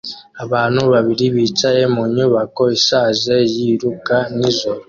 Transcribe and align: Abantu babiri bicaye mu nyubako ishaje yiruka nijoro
Abantu 0.43 0.81
babiri 0.93 1.25
bicaye 1.35 1.83
mu 1.93 2.03
nyubako 2.15 2.63
ishaje 2.77 3.35
yiruka 3.55 4.15
nijoro 4.37 4.79